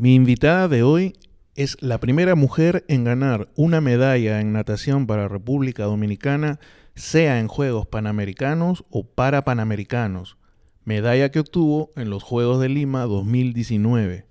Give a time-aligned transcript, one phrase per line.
[0.00, 1.18] Mi invitada de hoy
[1.56, 6.58] es la primera mujer en ganar una medalla en natación para República Dominicana,
[6.94, 10.38] sea en Juegos Panamericanos o para Panamericanos,
[10.86, 14.24] medalla que obtuvo en los Juegos de Lima 2019.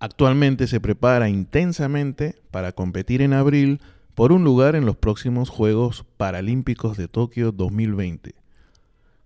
[0.00, 3.80] Actualmente se prepara intensamente para competir en abril
[4.16, 8.34] por un lugar en los próximos Juegos Paralímpicos de Tokio 2020.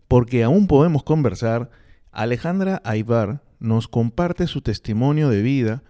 [0.06, 1.70] Porque aún podemos conversar,
[2.10, 5.82] Alejandra Aybar nos comparte su testimonio de vida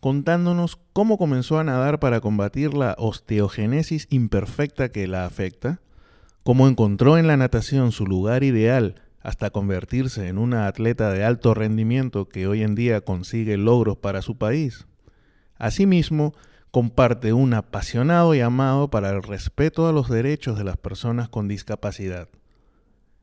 [0.00, 5.80] contándonos cómo comenzó a nadar para combatir la osteogenesis imperfecta que la afecta,
[6.42, 11.54] cómo encontró en la natación su lugar ideal hasta convertirse en una atleta de alto
[11.54, 14.86] rendimiento que hoy en día consigue logros para su país.
[15.56, 16.32] Asimismo,
[16.70, 22.28] comparte un apasionado llamado para el respeto a los derechos de las personas con discapacidad.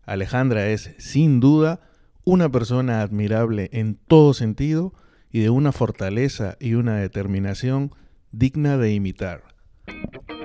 [0.05, 1.81] Alejandra es, sin duda,
[2.27, 4.93] una persona admirable en todo sentido
[5.31, 7.95] y de una fortaleza y una determinación
[8.33, 9.43] digna de imitar.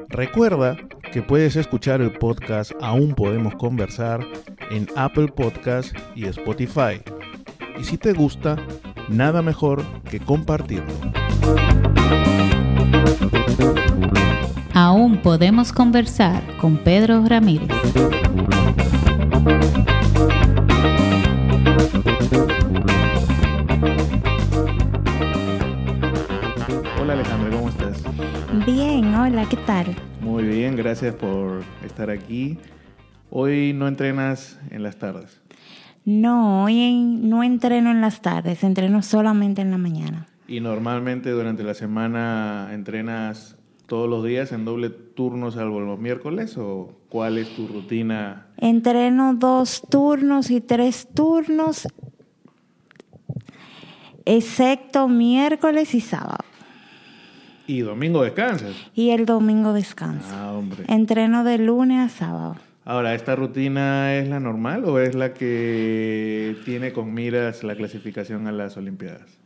[0.09, 0.77] Recuerda
[1.13, 4.25] que puedes escuchar el podcast Aún Podemos Conversar
[4.71, 7.03] en Apple Podcast y Spotify.
[7.81, 8.65] Y si te gusta,
[9.09, 10.95] nada mejor que compartirlo.
[14.73, 17.73] Aún podemos conversar con Pedro Ramírez.
[28.95, 29.87] Hola, ¿qué tal?
[30.21, 32.59] Muy bien, gracias por estar aquí.
[33.31, 35.41] Hoy no entrenas en las tardes.
[36.05, 40.27] No, hoy en- no entreno en las tardes, entreno solamente en la mañana.
[40.47, 46.59] ¿Y normalmente durante la semana entrenas todos los días en doble turno salvo los miércoles
[46.59, 48.49] o cuál es tu rutina?
[48.59, 51.89] Entreno dos turnos y tres turnos,
[54.27, 56.45] excepto miércoles y sábado.
[57.67, 58.75] ¿Y domingo descansas?
[58.95, 60.29] Y el domingo descanso.
[60.33, 60.85] Ah, hombre.
[60.89, 62.57] Entreno de lunes a sábado.
[62.85, 68.49] Ahora, ¿esta rutina es la normal o es la que tiene con miras la clasificación
[68.49, 69.39] a las Olimpiadas?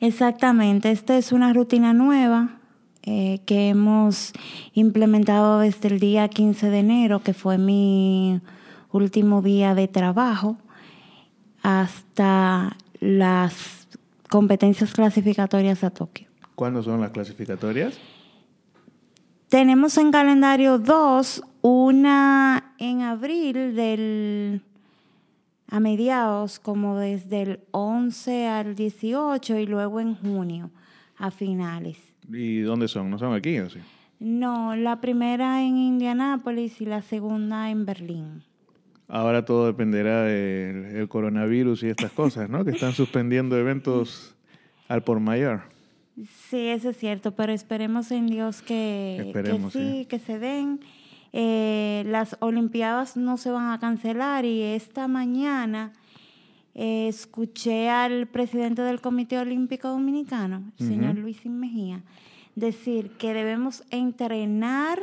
[0.00, 2.58] Exactamente, esta es una rutina nueva
[3.02, 4.32] eh, que hemos
[4.74, 8.40] implementado desde el día 15 de enero, que fue mi
[8.92, 10.58] último día de trabajo,
[11.62, 13.88] hasta las
[14.28, 16.27] competencias clasificatorias a Tokio.
[16.58, 17.96] ¿Cuándo son las clasificatorias?
[19.48, 24.62] Tenemos en calendario dos, una en abril del
[25.70, 30.72] a mediados, como desde el 11 al 18 y luego en junio
[31.16, 31.96] a finales.
[32.28, 33.08] ¿Y dónde son?
[33.08, 33.78] ¿No son aquí o sí?
[34.18, 38.42] No, la primera en Indianápolis y la segunda en Berlín.
[39.06, 42.64] Ahora todo dependerá del el coronavirus y estas cosas, ¿no?
[42.64, 44.34] Que están suspendiendo eventos
[44.88, 45.77] al por mayor.
[46.48, 50.06] Sí, eso es cierto, pero esperemos en Dios que, Esperemos, que sí, sí.
[50.06, 50.80] que se den.
[51.32, 55.92] Eh, las Olimpiadas no se van a cancelar y esta mañana
[56.74, 62.02] eh, escuché al presidente del Comité Olímpico Dominicano, el señor Luis Mejía,
[62.54, 65.00] decir que debemos entrenar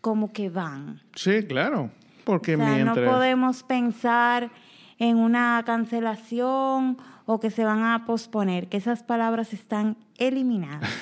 [0.00, 1.00] como que van.
[1.14, 1.90] Sí, claro.
[2.24, 2.96] Porque O sea, mientras...
[2.96, 4.50] no podemos pensar
[4.98, 10.88] en una cancelación o que se van a posponer, que esas palabras están eliminadas.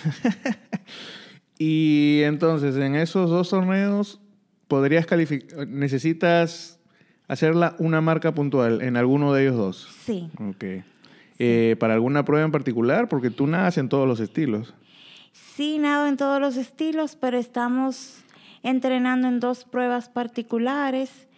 [1.58, 4.20] Y entonces, en esos dos torneos,
[4.68, 5.66] podrías calificar...
[5.68, 6.80] Necesitas
[7.28, 9.88] hacerla una marca puntual en alguno de ellos dos.
[10.04, 10.28] Sí.
[10.40, 10.64] Ok.
[11.38, 13.08] Eh, ¿Para alguna prueba en particular?
[13.08, 14.74] Porque tú nadas en todos los estilos.
[15.32, 18.18] Sí, nado en todos los estilos, pero estamos
[18.62, 21.28] entrenando en dos pruebas particulares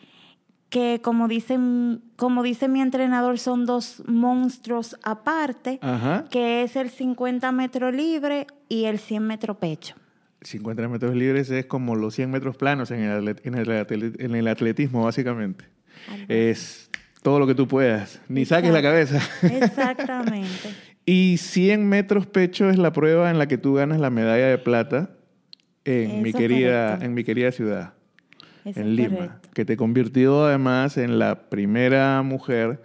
[0.69, 6.25] que como dicen, como dice mi entrenador, son dos monstruos aparte, Ajá.
[6.31, 9.95] que es el 50 metro libre y el 100 metro pecho.
[10.43, 14.17] 50 metros libres es como los 100 metros planos en el, atlet- en el, atlet-
[14.23, 15.65] en el atletismo, básicamente.
[16.11, 16.91] Algo Es
[17.23, 18.21] todo lo que tú puedas.
[18.29, 19.21] Ni saques la cabeza.
[19.43, 20.49] Exactamente.
[21.09, 24.59] Y 100 metros pecho es la prueba en la que tú ganas la medalla de
[24.59, 25.11] plata
[25.85, 27.05] en, mi querida, correcto.
[27.05, 27.95] en mi querida ciudad,
[28.67, 29.49] Eso en Lima, correcto.
[29.55, 32.83] que te convirtió además en la primera mujer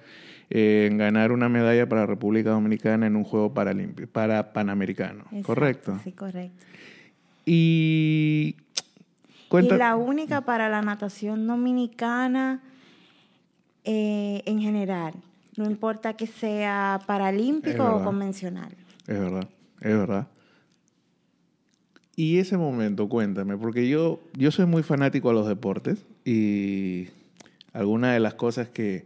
[0.51, 5.47] eh, en ganar una medalla para República Dominicana en un juego paralímpico, para panamericano, Exacto,
[5.47, 5.99] ¿correcto?
[6.03, 6.65] Sí, correcto.
[7.45, 8.55] Y
[9.49, 12.61] cuenta, Y la única para la natación dominicana
[13.83, 15.15] eh, en general.
[15.57, 18.71] No importa que sea paralímpico o convencional.
[19.07, 19.47] Es verdad,
[19.79, 20.27] es verdad.
[22.15, 27.07] Y ese momento, cuéntame, porque yo, yo soy muy fanático a los deportes y
[27.73, 29.05] alguna de las cosas que,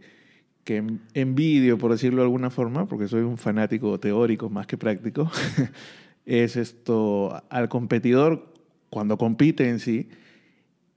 [0.64, 0.82] que
[1.14, 5.30] envidio, por decirlo de alguna forma, porque soy un fanático teórico más que práctico,
[6.26, 8.52] es esto al competidor
[8.90, 10.08] cuando compite en sí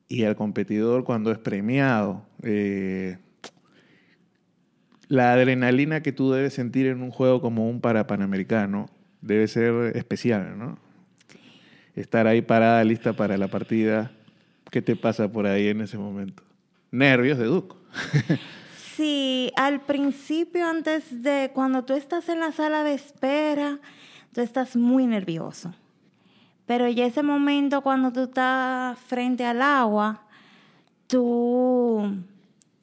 [0.07, 2.25] y al competidor cuando es premiado.
[2.41, 3.17] Eh,
[5.07, 8.87] la adrenalina que tú debes sentir en un juego como un para panamericano
[9.21, 10.88] debe ser especial, ¿no?
[11.99, 14.09] Estar ahí parada, lista para la partida.
[14.71, 16.43] ¿Qué te pasa por ahí en ese momento?
[16.91, 17.75] Nervios, deduzco.
[18.95, 23.79] sí, al principio, antes de cuando tú estás en la sala de espera,
[24.33, 25.73] tú estás muy nervioso.
[26.65, 30.21] Pero ya ese momento cuando tú estás frente al agua,
[31.07, 32.15] tú,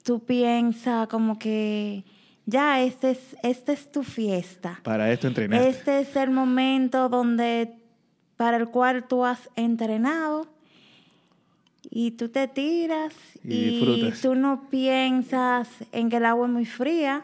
[0.03, 2.03] tú piensas como que
[2.45, 4.79] ya, este es, este es tu fiesta.
[4.83, 5.69] Para esto entrenaste.
[5.69, 7.73] Este es el momento donde,
[8.37, 10.47] para el cual tú has entrenado
[11.89, 13.13] y tú te tiras
[13.43, 17.23] y, tú no piensas en que el agua es muy fría,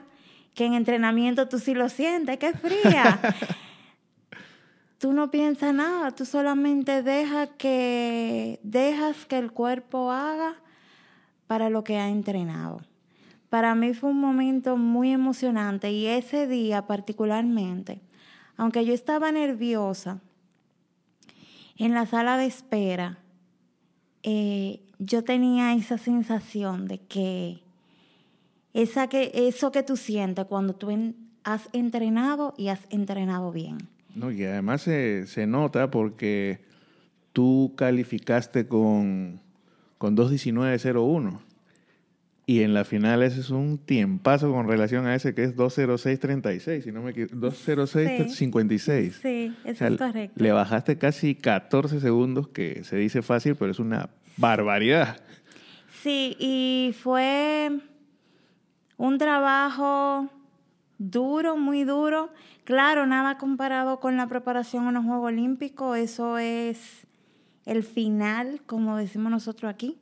[0.55, 3.19] que en entrenamiento tú sí lo sientes, que es fría.
[4.97, 10.55] tú no piensas nada, tú solamente dejas que, dejas que el cuerpo haga
[11.45, 12.81] para lo que ha entrenado.
[13.49, 18.01] Para mí fue un momento muy emocionante y ese día particularmente,
[18.57, 20.21] aunque yo estaba nerviosa
[21.77, 23.19] en la sala de espera,
[24.23, 27.61] eh, yo tenía esa sensación de que,
[28.73, 30.89] esa que eso que tú sientes cuando tú
[31.43, 33.89] has entrenado y has entrenado bien.
[34.15, 36.63] No, y además se, se nota porque
[37.33, 39.41] tú calificaste con,
[39.97, 41.39] con 2.19.01.
[42.45, 46.83] Y en la final ese es un tiempazo con relación a ese que es 206.36,
[46.83, 49.11] si no me equivoco, 206.56.
[49.11, 50.43] Sí, eso es correcto.
[50.43, 55.21] Le bajaste casi 14 segundos, que se dice fácil, pero es una barbaridad.
[56.01, 57.79] Sí, y fue
[58.97, 60.29] un trabajo
[60.97, 62.29] duro, muy duro.
[62.65, 67.07] Claro, nada comparado con la preparación en los Juegos Olímpicos, eso es
[67.65, 69.97] el final, como decimos nosotros aquí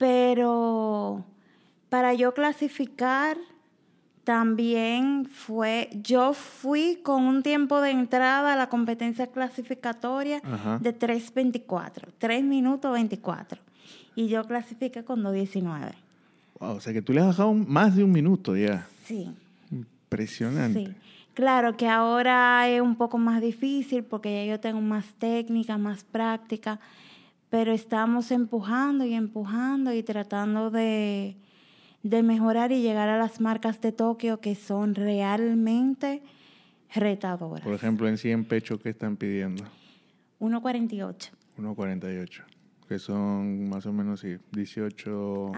[0.00, 1.26] pero
[1.90, 3.36] para yo clasificar
[4.24, 10.40] también fue, yo fui con un tiempo de entrada a la competencia clasificatoria
[10.80, 13.60] de 3.24, 3 minutos 24.
[14.16, 15.92] Y yo clasifiqué con 2.19.
[16.60, 18.86] Wow, o sea que tú le has bajado más de un minuto ya.
[19.04, 19.30] Sí.
[19.70, 20.86] Impresionante.
[20.86, 20.94] Sí.
[21.34, 26.04] Claro que ahora es un poco más difícil porque ya yo tengo más técnica, más
[26.04, 26.80] práctica
[27.50, 31.36] pero estamos empujando y empujando y tratando de,
[32.02, 36.22] mejorar y llegar a las marcas de Tokio que son realmente
[36.94, 37.64] retadoras.
[37.64, 39.64] Por ejemplo, en 100 pecho, ¿qué están pidiendo?
[40.38, 41.30] 1.48.
[41.58, 42.42] 1.48,
[42.88, 45.52] que son más o menos sí, 18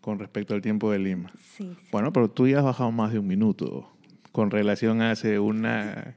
[0.00, 1.30] con respecto al tiempo de Lima.
[1.42, 3.90] Sí, Bueno, pero tú ya has bajado más de un minuto
[4.32, 6.14] con relación a hace una...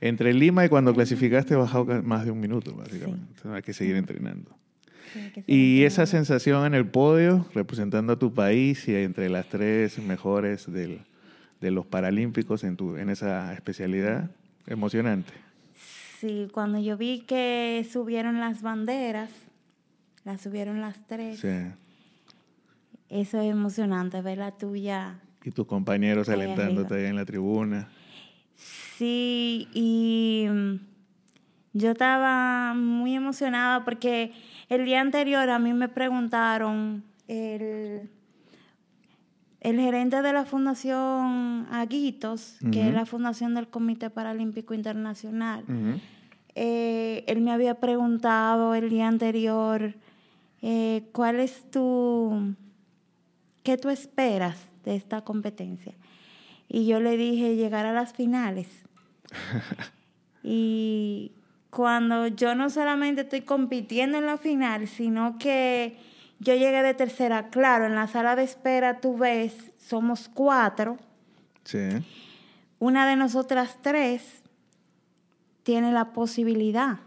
[0.00, 3.26] Entre Lima y cuando clasificaste bajado más de un minuto, básicamente.
[3.44, 4.50] hay que seguir entrenando.
[5.46, 10.70] y esa sensación en el podio, representando a tu país y entre las tres mejores
[10.70, 11.00] del,
[11.60, 14.30] de los Paralímpicos en, tu, en esa especialidad,
[14.66, 15.32] emocionante.
[16.20, 19.30] Sí, cuando yo vi que subieron las banderas,
[20.24, 21.40] las subieron las tres.
[21.40, 21.48] Sí.
[23.08, 25.20] Eso es emocionante, ver la tuya.
[25.44, 27.88] Y tus compañeros alentándote ahí en la tribuna.
[28.56, 30.74] Sí, y mm,
[31.74, 34.32] yo estaba muy emocionada porque
[34.68, 38.10] el día anterior a mí me preguntaron, el,
[39.60, 45.64] el gerente de la Fundación Aguitos, que es la fundación del Comité Paralímpico Internacional,
[46.54, 49.94] eh, él me había preguntado el día anterior,
[50.62, 52.54] eh, ¿cuál es tu,
[53.62, 55.92] qué tú esperas de esta competencia?
[56.68, 58.68] Y yo le dije, llegar a las finales.
[60.42, 61.32] y
[61.70, 65.96] cuando yo no solamente estoy compitiendo en la final, sino que
[66.38, 70.98] yo llegué de tercera, claro, en la sala de espera tú ves, somos cuatro.
[71.64, 71.88] Sí.
[72.78, 74.42] Una de nosotras tres
[75.62, 76.98] tiene la posibilidad.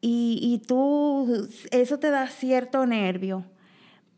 [0.00, 3.44] Y, y tú, eso te da cierto nervio.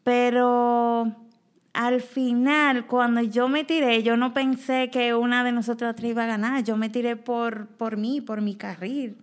[0.03, 1.15] Pero
[1.77, 6.25] al final, cuando yo me tiré, yo no pensé que una de nosotras tres iba
[6.25, 6.65] a ganar.
[6.65, 9.17] Yo me tiré por, por mí, por mi carril,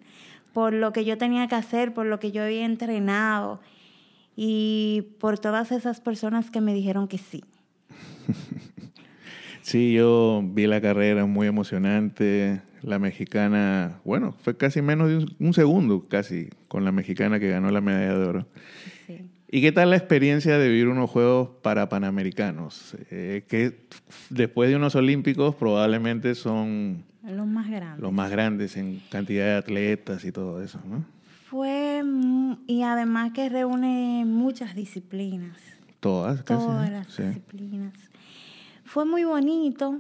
[0.53, 3.59] por lo que yo tenía que hacer, por lo que yo había entrenado
[4.35, 7.43] y por todas esas personas que me dijeron que sí.
[9.63, 12.61] Sí, yo vi la carrera muy emocionante.
[12.81, 17.71] La mexicana, bueno, fue casi menos de un, segundo, casi, con la mexicana que ganó
[17.71, 18.47] la medalla de oro.
[19.55, 22.95] ¿Y qué tal la experiencia de vivir unos Juegos para Panamericanos?
[23.11, 23.85] Eh, que
[24.31, 28.01] después de unos Olímpicos probablemente son Los más grandes.
[28.01, 31.05] los más grandes en cantidad de atletas y todo eso, ¿no?
[31.51, 32.01] Fue,
[32.65, 35.55] y además que reúne muchas disciplinas.
[35.99, 36.65] Todas, casi.
[36.65, 37.21] todas las Sí.
[37.21, 37.93] disciplinas.
[38.83, 39.99] Fue muy bonito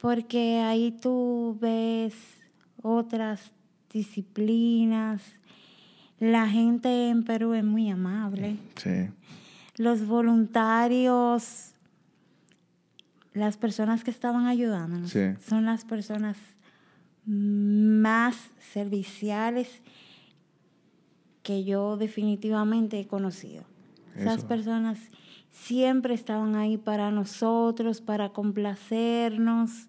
[0.00, 2.14] porque ahí tú ves
[2.80, 3.50] otras
[3.92, 5.20] disciplinas.
[6.22, 8.56] La gente en Perú es muy amable.
[8.76, 9.08] Sí.
[9.76, 11.72] Los voluntarios,
[13.34, 15.32] las personas que estaban ayudándonos, Sí.
[15.44, 16.36] son las personas
[17.26, 18.36] más
[18.72, 19.68] serviciales
[21.42, 23.64] que yo definitivamente he conocido.
[24.14, 25.00] Esas personas
[25.50, 29.88] siempre estaban ahí para nosotros, para complacernos.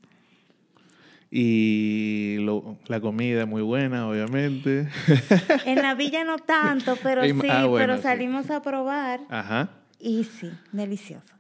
[1.36, 4.88] Y lo- la comida muy buena, obviamente.
[5.66, 8.04] En la villa no tanto, pero sí, ah, bueno, pero sí.
[8.04, 9.72] salimos a probar Ajá.
[10.00, 11.34] y sí, delicioso.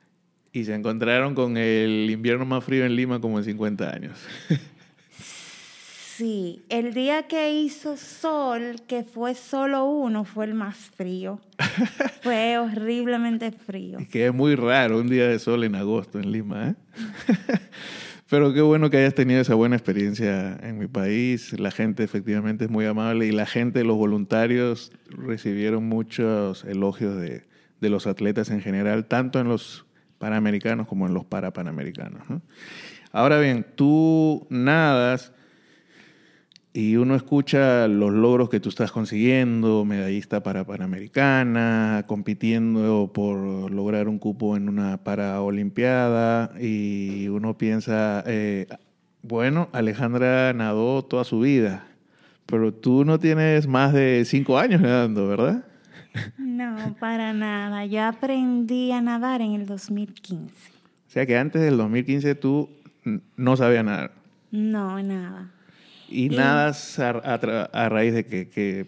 [0.51, 4.17] Y se encontraron con el invierno más frío en Lima como en 50 años.
[6.15, 11.39] Sí, el día que hizo sol, que fue solo uno, fue el más frío.
[12.23, 13.99] fue horriblemente frío.
[14.11, 16.75] que es muy raro un día de sol en agosto en Lima, ¿eh?
[18.33, 21.53] Pero qué bueno que hayas tenido esa buena experiencia en mi país.
[21.59, 27.43] La gente efectivamente es muy amable y la gente, los voluntarios, recibieron muchos elogios de,
[27.79, 29.85] de los atletas en general, tanto en los
[30.17, 32.27] panamericanos como en los parapanamericanos.
[32.27, 32.41] ¿no?
[33.11, 35.31] Ahora bien, tú nadas
[36.73, 44.07] y uno escucha los logros que tú estás consiguiendo, medallista para Panamericana, compitiendo por lograr
[44.07, 48.67] un cupo en una paraolimpiada, y uno piensa, eh,
[49.21, 51.85] bueno, Alejandra nadó toda su vida,
[52.47, 55.65] pero tú no tienes más de cinco años nadando, ¿verdad?
[56.37, 57.85] No, para nada.
[57.85, 60.45] Yo aprendí a nadar en el 2015.
[60.45, 62.69] O sea que antes del 2015 tú
[63.35, 64.11] no sabías nadar.
[64.51, 65.51] No, nada.
[66.13, 68.87] Y Y- nadas a, a raíz de que, que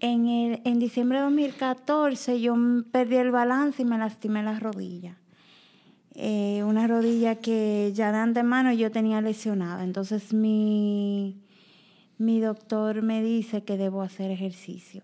[0.00, 2.56] En, el, en diciembre de 2014 yo
[2.90, 5.16] perdí el balance y me lastimé la rodilla.
[6.14, 9.84] Eh, una rodilla que ya de antemano yo tenía lesionada.
[9.84, 11.36] Entonces mi,
[12.18, 15.02] mi doctor me dice que debo hacer ejercicio.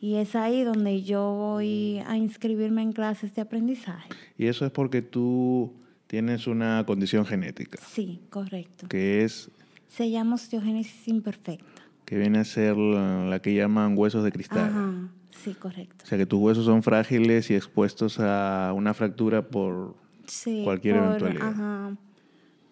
[0.00, 4.08] Y es ahí donde yo voy a inscribirme en clases de aprendizaje.
[4.38, 5.74] Y eso es porque tú
[6.06, 8.88] tienes una condición genética, Sí, correcto.
[8.88, 9.50] que es
[9.90, 11.82] Se llama osteogénesis imperfecta.
[12.06, 14.68] que viene a ser la, la que llaman huesos de cristal.
[14.70, 14.92] Ajá,
[15.30, 16.04] sí, correcto.
[16.04, 19.94] O sea que tus huesos son frágiles y expuestos a una fractura por
[20.26, 21.48] Sí, cualquier por, eventualidad.
[21.48, 21.96] Ajá,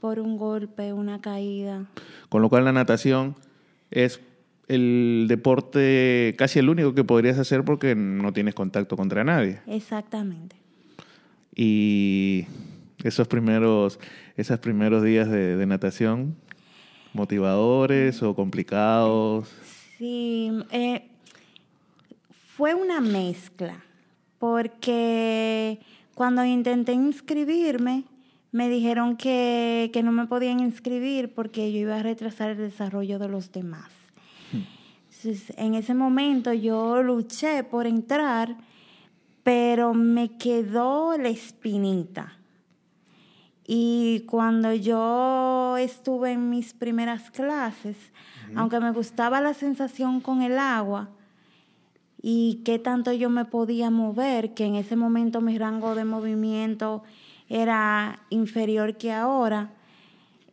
[0.01, 1.87] por un golpe, una caída.
[2.29, 3.35] con lo cual la natación
[3.91, 4.21] es
[4.69, 9.61] el deporte casi el único que podrías hacer porque no tienes contacto contra nadie.
[9.67, 10.57] Exactamente.
[11.55, 12.47] Y
[13.03, 13.99] esos primeros,
[14.37, 16.37] esos primeros días de, de natación,
[17.19, 19.49] motivadores o complicados.
[19.99, 21.09] Sí, eh,
[22.57, 23.85] fue una mezcla,
[24.39, 25.81] porque
[26.15, 28.05] cuando intenté inscribirme,
[28.53, 33.19] me dijeron que, que no me podían inscribir porque yo iba a retrasar el desarrollo
[33.19, 33.91] de los demás.
[35.21, 38.57] Entonces, en ese momento yo luché por entrar,
[39.43, 42.38] pero me quedó la espinita.
[43.71, 47.99] Y cuando yo estuve en mis primeras clases,
[48.57, 51.11] aunque me gustaba la sensación con el agua
[52.23, 57.03] y qué tanto yo me podía mover, que en ese momento mi rango de movimiento
[57.51, 59.71] era inferior que ahora,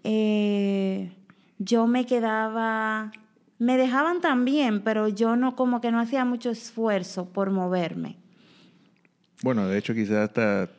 [0.04, 1.10] eh,
[1.58, 3.14] yo me quedaba,
[3.60, 8.18] me dejaban también, pero yo no como que no hacía mucho esfuerzo por moverme.
[9.42, 10.70] Bueno, de hecho quizás hasta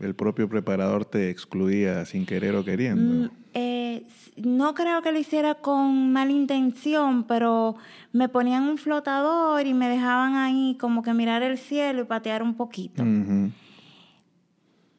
[0.00, 3.28] el propio preparador te excluía sin querer o queriendo.
[3.28, 7.76] Mm, eh, no creo que lo hiciera con mala intención, pero
[8.12, 12.42] me ponían un flotador y me dejaban ahí como que mirar el cielo y patear
[12.42, 13.04] un poquito.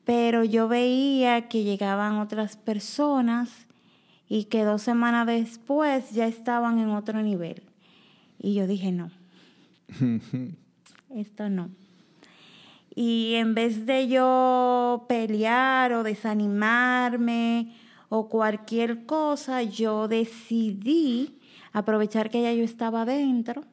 [0.04, 3.68] Pero yo veía que llegaban otras personas
[4.28, 7.64] y que dos semanas después ya estaban en otro nivel.
[8.40, 9.12] Y yo dije, no,
[11.16, 11.70] esto no.
[12.96, 17.76] Y en vez de yo pelear o desanimarme
[18.10, 21.40] o cualquier cosa, yo decidí
[21.72, 23.64] aprovechar que ya yo estaba dentro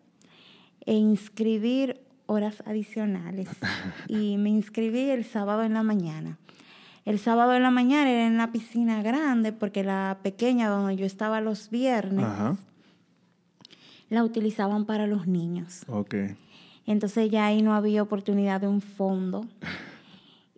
[0.85, 3.49] e inscribir horas adicionales.
[4.09, 6.39] Y me inscribí el sábado en la mañana.
[7.05, 11.07] El sábado en la mañana era en la piscina grande porque la pequeña donde yo
[11.07, 12.57] estaba los viernes Ajá.
[14.11, 15.85] la utilizaban para los niños.
[16.87, 19.47] Entonces ya ahí no había oportunidad de un fondo.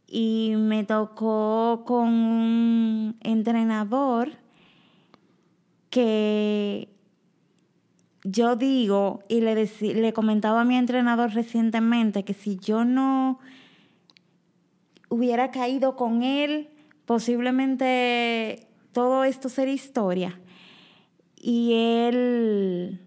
[0.06, 4.32] Y me tocó con un entrenador
[5.90, 6.88] que
[8.25, 13.38] yo digo y le, le comentaba a mi entrenador recientemente que si yo no
[15.08, 16.68] hubiera caído con él,
[17.06, 20.40] posiblemente todo esto sería historia.
[21.37, 23.00] Y él,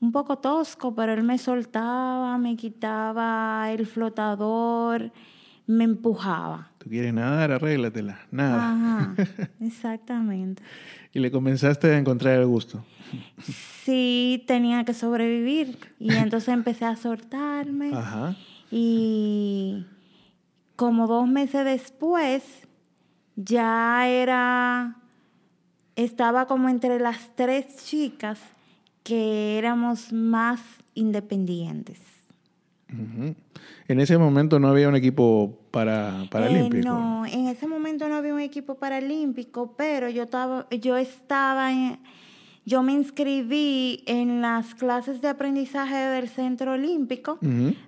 [0.00, 5.10] un poco tosco, pero él me soltaba, me quitaba el flotador,
[5.66, 6.70] me empujaba.
[6.78, 8.18] Tú quieres nadar, arréglatela.
[8.30, 8.72] Nada.
[8.72, 9.14] Ajá,
[9.60, 10.62] exactamente.
[11.12, 12.84] y le comenzaste a encontrar el gusto.
[13.84, 15.78] Sí, tenía que sobrevivir.
[15.98, 17.92] Y entonces empecé a soltarme.
[17.94, 18.36] Ajá.
[18.70, 19.86] Y
[20.76, 22.42] como dos meses después,
[23.36, 24.96] ya era,
[25.94, 28.38] estaba como entre las tres chicas
[29.06, 30.60] que éramos más
[30.94, 32.00] independientes.
[32.88, 36.78] En ese momento no había un equipo para, paralímpico.
[36.78, 41.70] Eh, no, en ese momento no había un equipo paralímpico, pero yo estaba, yo estaba
[41.70, 42.00] en,
[42.64, 47.38] yo me inscribí en las clases de aprendizaje del Centro Olímpico.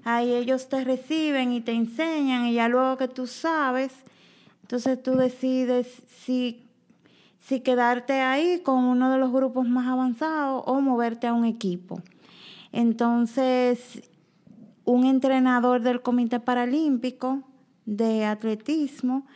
[0.05, 3.91] Ahí ellos te reciben y te enseñan y ya luego que tú sabes,
[4.63, 6.68] entonces tú decides si,
[7.49, 12.03] si quedarte ahí con uno de los grupos más avanzados o moverte a un equipo.
[12.73, 14.03] Entonces,
[14.85, 17.43] un entrenador del Comité Paralímpico
[17.87, 19.27] de atletismo.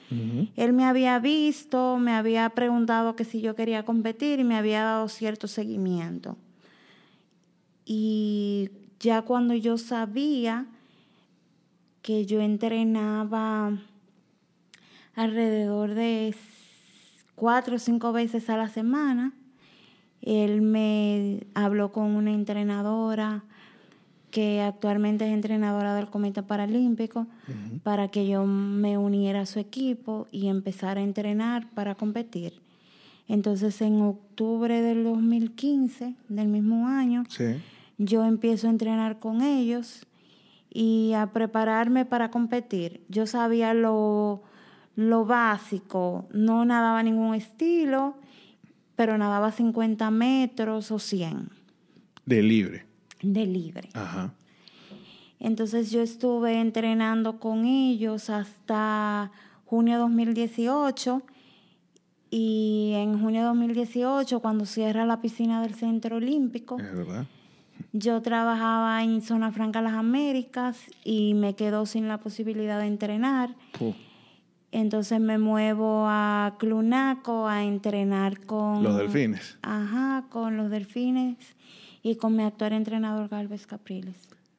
[0.57, 4.83] Él me había visto, me había preguntado que si yo quería competir y me había
[4.85, 6.37] dado cierto seguimiento.
[7.87, 10.67] Y ya cuando yo sabía
[12.03, 13.73] que yo entrenaba
[15.15, 16.29] alrededor de
[17.43, 19.33] cuatro o cinco veces a la semana,
[20.21, 23.43] él me habló con una entrenadora
[24.31, 27.27] que actualmente es entrenadora del Comité Paralímpico,
[27.83, 32.61] para que yo me uniera a su equipo y empezara a entrenar para competir.
[33.27, 37.25] Entonces, en octubre del 2015, del mismo año,
[37.99, 40.07] yo empiezo a entrenar con ellos
[40.73, 43.01] y a prepararme para competir.
[43.09, 44.45] Yo sabía lo,
[44.95, 48.17] lo básico, no nadaba ningún estilo,
[48.97, 51.49] pero nadaba 50 metros o 100.
[52.27, 53.89] De libre de libre.
[55.41, 59.31] Entonces yo estuve entrenando con ellos hasta
[59.65, 61.23] junio de 2018
[62.31, 66.79] y en junio de 2018 cuando cierra la piscina del Centro Olímpico,
[67.93, 73.55] yo trabajaba en Zona Franca Las Américas y me quedo sin la posibilidad de entrenar.
[74.73, 78.83] Entonces me muevo a Clunaco a entrenar con...
[78.83, 79.59] Los delfines.
[79.61, 81.37] Ajá, con los delfines
[82.03, 84.17] y con mi actor entrenador Galvez Capriles.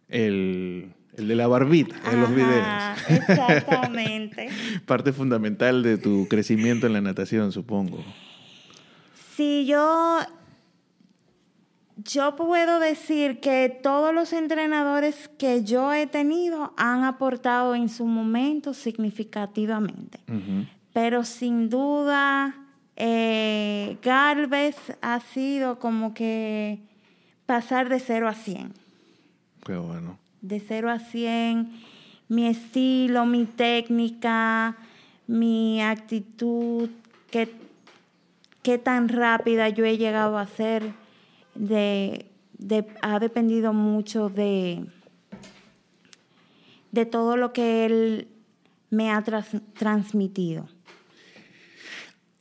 [0.08, 2.68] El, de la barbita en los videos.
[3.10, 4.50] Exactamente.
[4.86, 8.04] Parte fundamental de tu crecimiento en la natación, supongo.
[9.36, 10.20] Sí, yo,
[12.06, 18.06] yo puedo decir que todos los entrenadores que yo he tenido han aportado en su
[18.06, 20.20] momento significativamente.
[20.94, 22.56] Pero sin duda,
[22.96, 26.80] eh, Galvez ha sido como que
[27.46, 28.74] pasar de 0 a 100.
[29.66, 30.18] Qué bueno.
[30.42, 31.72] De 0 a 100,
[32.28, 34.76] mi estilo, mi técnica,
[35.28, 36.90] mi actitud,
[37.32, 37.54] qué,
[38.62, 40.94] qué tan rápida yo he llegado a ser,
[41.56, 42.26] de,
[43.02, 44.86] ha dependido mucho de,
[46.92, 48.28] de todo lo que él
[48.90, 49.24] me ha
[49.74, 50.68] transmitido.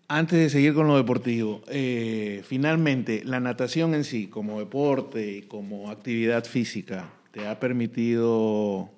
[0.09, 5.43] Antes de seguir con lo deportivo, eh, finalmente, la natación en sí, como deporte y
[5.43, 8.91] como actividad física, ¿te ha permitido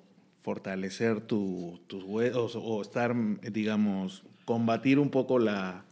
[0.43, 5.85] fortalecer tus huesos o estar, digamos, combatir un poco la,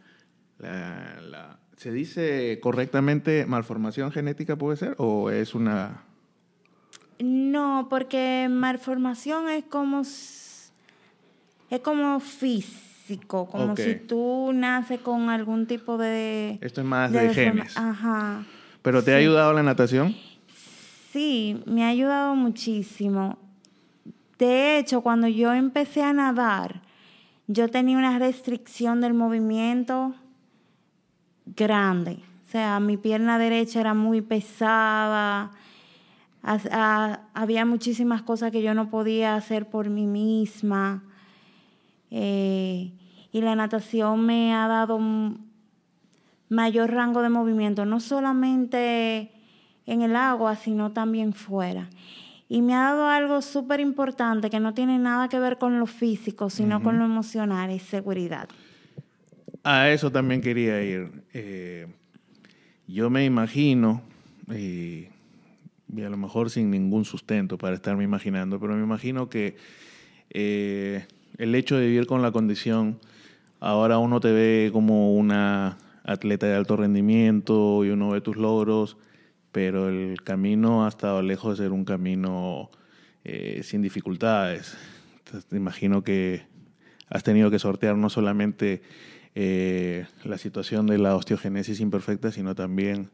[1.78, 4.96] ¿Se dice correctamente malformación genética, puede ser?
[4.98, 6.04] ¿O es una.?
[7.20, 10.02] No, porque malformación es como.
[11.70, 12.94] Es como físico
[13.50, 16.58] como si tú naces con algún tipo de...
[16.62, 17.76] Esto es más de, genes.
[17.78, 18.46] Ajá.
[18.82, 20.16] ¿Pero te ha ayudado la natación?
[21.12, 23.38] Sí, me ha ayudado muchísimo.
[24.38, 26.82] De hecho, cuando yo empecé a nadar,
[27.48, 30.16] yo tenía una restricción del movimiento
[31.46, 32.20] grande.
[32.48, 35.52] O sea, mi pierna derecha era muy pesada.
[37.34, 41.04] había muchísimas cosas que yo no podía hacer por mí misma.
[42.12, 42.92] Eh,
[43.32, 45.00] y la natación me ha dado
[46.50, 49.32] mayor rango de movimiento, no solamente
[49.88, 51.90] en el agua, sino también fuera.
[52.48, 55.88] Y me ha dado algo súper importante que no tiene nada que ver con lo
[55.88, 58.48] físico, sino con lo emocional, es seguridad.
[59.64, 61.10] A eso también quería ir.
[61.34, 61.88] Eh,
[62.86, 64.02] yo me imagino,
[64.54, 65.08] y,
[66.04, 69.56] a lo mejor sin ningún sustento para estarme imaginando, pero me imagino que
[70.32, 71.06] eh,
[71.38, 73.00] el hecho de vivir con la condición,
[73.62, 78.98] ahora uno te ve como una atleta de alto rendimiento y uno ve tus logros,
[79.54, 82.70] pero el camino ha estado lejos de ser un camino
[83.24, 84.78] eh, sin dificultades.
[85.48, 86.44] Te imagino que
[87.08, 88.82] has tenido que sortear no solamente
[89.36, 93.10] eh, la situación de la osteogénesis imperfecta, sino también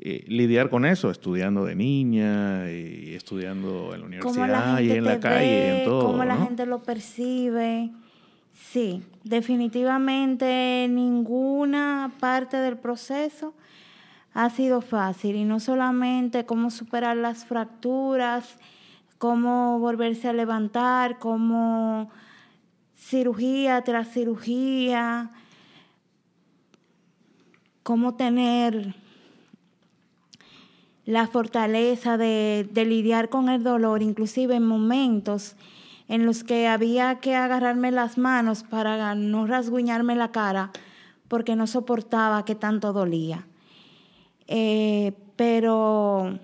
[0.00, 5.20] eh, lidiar con eso, estudiando de niña y estudiando en la universidad y en la
[5.20, 6.06] calle en todo.
[6.06, 7.90] Cómo la gente lo percibe.
[8.52, 13.54] Sí, definitivamente ninguna parte del proceso
[14.34, 18.58] ha sido fácil y no solamente cómo superar las fracturas,
[19.18, 22.10] cómo volverse a levantar, cómo
[23.02, 25.30] cirugía tras cirugía,
[27.82, 28.94] cómo tener
[31.04, 35.56] la fortaleza de, lidiar con el dolor, inclusive en momentos
[36.08, 40.70] en los que había que agarrarme las manos para no rasguñarme la cara
[41.26, 43.46] porque no soportaba que tanto dolía.
[44.46, 46.38] Eh, pero,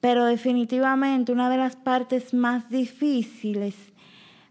[0.00, 3.87] pero definitivamente una de las partes más difíciles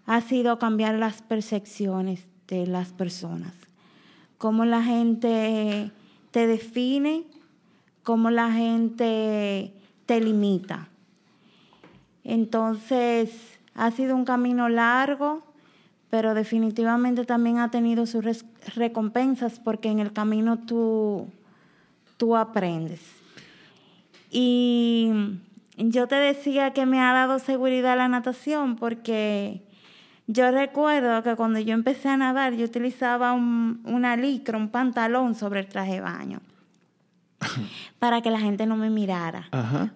[0.07, 3.53] ha sido cambiar las percepciones de las personas.
[4.39, 5.91] Cómo la gente
[6.31, 7.25] te define,
[8.01, 9.71] cómo la gente
[10.07, 10.87] te limita.
[12.23, 13.29] Entonces,
[13.75, 15.43] ha sido un camino largo,
[16.09, 18.43] pero definitivamente también ha tenido sus
[18.75, 21.27] recompensas porque en el camino tú
[22.17, 23.01] tú aprendes.
[24.29, 25.11] Y
[25.77, 29.61] yo te decía que me ha dado seguridad la natación porque
[30.27, 35.35] yo recuerdo que cuando yo empecé a nadar yo utilizaba un, una licra, un pantalón
[35.35, 36.41] sobre el traje de baño.
[37.99, 39.49] Para que la gente no me mirara.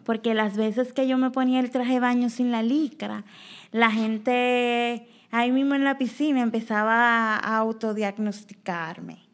[0.06, 3.24] Porque las veces que yo me ponía el traje de baño sin la licra,
[3.72, 9.32] la gente ahí mismo en la piscina empezaba a autodiagnosticarme.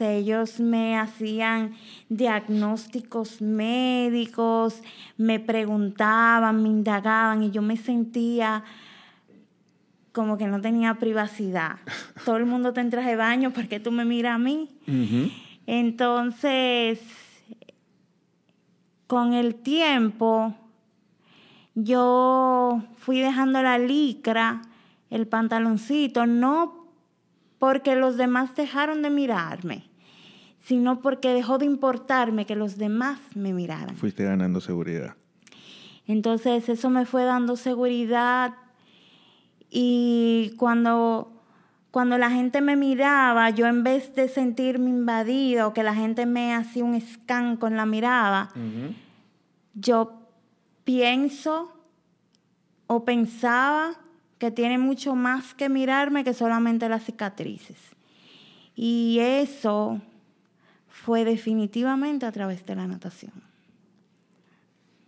[0.00, 1.74] Ellos me hacían
[2.08, 4.82] diagnósticos médicos,
[5.16, 8.64] me preguntaban, me indagaban y yo me sentía
[10.14, 11.78] como que no tenía privacidad.
[12.24, 14.70] Todo el mundo te en traje de baño, porque tú me miras a mí?
[15.66, 17.00] Entonces,
[19.08, 20.54] con el tiempo,
[21.74, 24.62] yo fui dejando la licra,
[25.10, 26.86] el pantaloncito, no
[27.58, 29.90] porque los demás dejaron de mirarme,
[30.62, 33.96] sino porque dejó de importarme que los demás me miraran.
[33.96, 35.16] Fuiste ganando seguridad.
[36.06, 38.54] Entonces eso me fue dando seguridad
[39.76, 41.32] y cuando,
[41.90, 46.26] cuando la gente me miraba, yo en vez de sentirme invadida o que la gente
[46.26, 48.50] me hacía un scan con la mirada,
[49.74, 50.12] yo
[50.84, 51.72] pienso
[52.86, 53.96] o pensaba
[54.38, 57.78] que tiene mucho más que mirarme que solamente las cicatrices.
[58.76, 60.00] Y eso
[60.88, 63.32] fue definitivamente a través de la natación.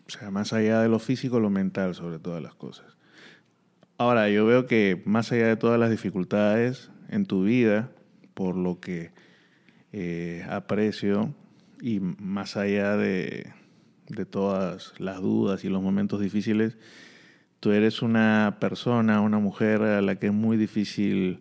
[0.09, 2.97] O sea, más allá de lo físico, lo mental sobre todas las cosas.
[3.99, 7.91] Ahora, yo veo que más allá de todas las dificultades en tu vida,
[8.35, 9.11] por lo que
[9.93, 11.35] eh, aprecio,
[11.81, 13.53] y más allá de,
[14.09, 16.77] de todas las dudas y los momentos difíciles,
[17.61, 21.41] tú eres una persona, una mujer a la que es muy difícil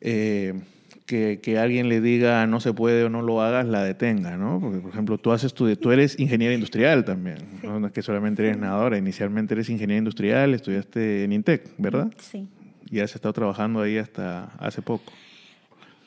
[0.00, 0.62] eh,
[1.06, 4.58] que, alguien le diga no se puede o no lo hagas, la detenga, ¿no?
[4.60, 7.86] Porque, por ejemplo, tú, haces tu, tú eres ingeniera industrial también, ¿no?
[7.86, 12.12] es que solamente eres nadadora, inicialmente eres ingeniera industrial, estudiaste en INTEC, ¿verdad?
[12.18, 12.48] Sí.
[12.90, 15.12] Y has estado trabajando ahí hasta hace poco.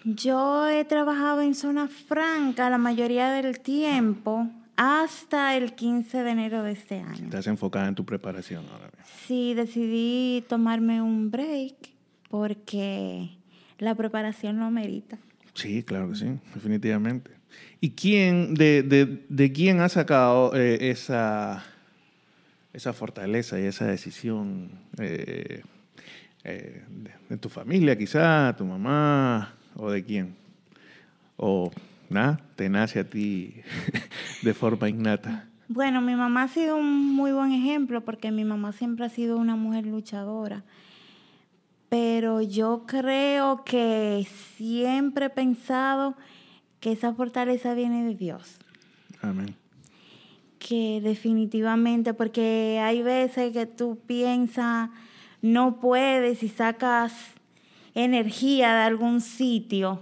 [0.03, 6.63] Yo he trabajado en zona franca la mayoría del tiempo hasta el 15 de enero
[6.63, 7.25] de este año.
[7.25, 8.89] Estás enfocada en tu preparación ahora
[9.25, 11.75] Sí, decidí tomarme un break
[12.29, 13.36] porque
[13.79, 15.17] la preparación lo merita.
[15.53, 17.31] Sí, claro que sí, definitivamente.
[17.79, 21.63] ¿Y quién, de, de, de quién ha sacado eh, esa,
[22.73, 24.69] esa fortaleza y esa decisión?
[24.99, 25.63] Eh,
[26.43, 30.35] eh, de, de, tu familia quizá, tu mamá, o de quién?
[31.35, 31.71] O
[32.09, 33.55] nada, te nace a ti
[34.41, 35.47] de forma innata.
[35.69, 39.37] Bueno, mi mamá ha sido un muy buen ejemplo porque mi mamá siempre ha sido
[39.37, 40.63] una mujer luchadora.
[41.89, 46.15] Pero yo creo que siempre he pensado
[46.79, 48.57] que esa fortaleza viene de Dios.
[49.21, 49.55] Amén.
[50.59, 54.89] que definitivamente, porque hay veces que tú piensas,
[55.41, 57.13] no puedes y sacas
[57.93, 60.01] energía de algún sitio.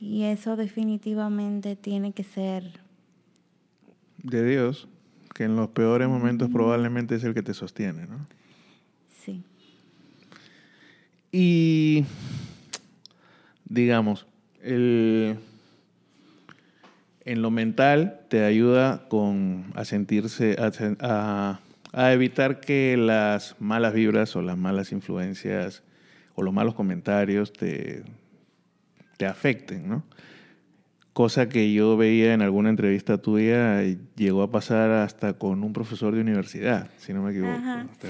[0.00, 2.80] Y eso definitivamente tiene que ser...
[4.22, 4.88] De Dios,
[5.34, 8.26] que en los peores momentos probablemente es el que te sostiene, ¿no?
[9.22, 9.42] Sí.
[11.38, 12.06] Y,
[13.66, 14.26] digamos,
[14.62, 15.36] el,
[17.26, 21.60] en lo mental te ayuda con, a sentirse, a,
[21.92, 25.82] a evitar que las malas vibras o las malas influencias
[26.36, 28.02] o los malos comentarios te,
[29.18, 30.04] te afecten, ¿no?
[31.16, 33.82] Cosa que yo veía en alguna entrevista tuya,
[34.16, 37.58] llegó a pasar hasta con un profesor de universidad, si no me equivoco.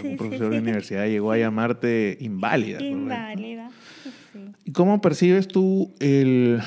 [0.02, 2.82] un profesor de universidad llegó a llamarte inválida.
[2.82, 3.70] Inválida.
[4.64, 6.60] ¿Y cómo percibes tú el,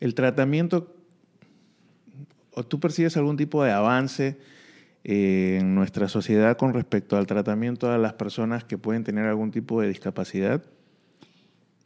[0.00, 0.96] el tratamiento?
[2.52, 4.38] ¿O tú percibes algún tipo de avance
[5.04, 9.50] eh, en nuestra sociedad con respecto al tratamiento a las personas que pueden tener algún
[9.50, 10.62] tipo de discapacidad?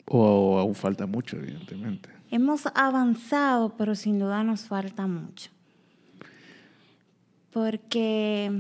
[0.07, 2.11] ¿O aún falta mucho, evidentemente?
[2.31, 5.51] Hemos avanzado, pero sin duda nos falta mucho.
[7.53, 8.51] Porque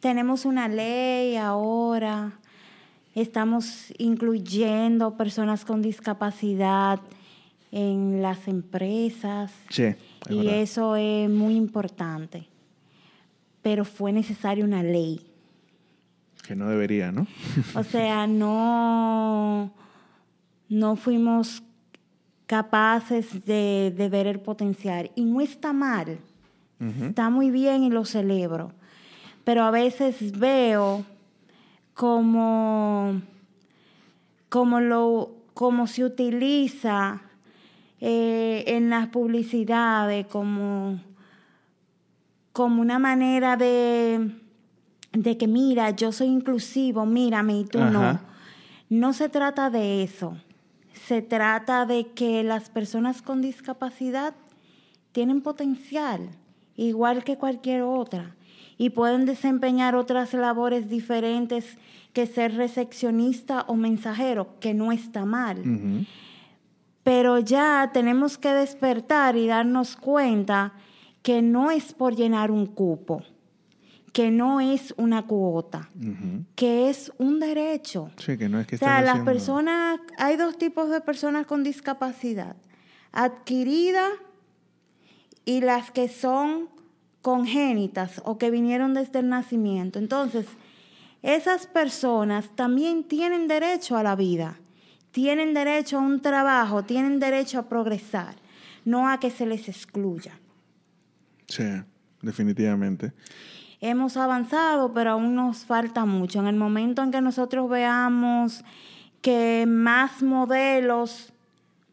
[0.00, 2.32] tenemos una ley ahora,
[3.14, 7.00] estamos incluyendo personas con discapacidad
[7.70, 9.52] en las empresas.
[9.70, 9.94] Sí,
[10.28, 12.48] y eso es muy importante.
[13.62, 15.20] Pero fue necesaria una ley.
[16.46, 17.26] Que no debería, ¿no?
[17.74, 19.72] o sea, no
[20.68, 21.62] no fuimos
[22.46, 25.10] capaces de, ver el potencial.
[25.14, 26.18] Y no está mal,
[27.00, 28.72] está muy bien y lo celebro.
[29.44, 31.04] Pero a veces veo
[31.94, 33.20] como,
[34.48, 37.22] como, lo, como se utiliza
[38.00, 41.00] eh, en las publicidades como,
[42.52, 44.30] como una manera de,
[45.14, 48.20] de que, mira, yo soy inclusivo, mírame y tú no.
[48.90, 50.36] No se trata de eso
[51.06, 54.34] se trata de que las personas con discapacidad
[55.12, 56.30] tienen potencial,
[56.76, 58.34] igual que cualquier otra,
[58.78, 61.78] y pueden desempeñar otras labores diferentes
[62.12, 65.62] que ser recepcionista o mensajero, que no está mal.
[67.02, 70.72] Pero ya tenemos que despertar y darnos cuenta
[71.22, 73.22] que no es por llenar un cupo
[74.14, 75.90] que no es una cuota,
[76.54, 78.12] que es un derecho.
[78.16, 81.64] Sí, que no es que O sea, las personas, hay dos tipos de personas con
[81.64, 82.54] discapacidad,
[83.10, 84.06] adquirida
[85.44, 86.68] y las que son
[87.22, 89.98] congénitas o que vinieron desde el nacimiento.
[89.98, 90.46] Entonces,
[91.22, 94.60] esas personas también tienen derecho a la vida,
[95.10, 98.36] tienen derecho a un trabajo, tienen derecho a progresar,
[98.84, 100.38] no a que se les excluya.
[101.48, 101.64] Sí,
[102.22, 103.12] definitivamente
[103.90, 106.40] hemos avanzado, pero aún nos falta mucho.
[106.40, 108.64] En el momento en que nosotros veamos
[109.20, 111.32] que más modelos,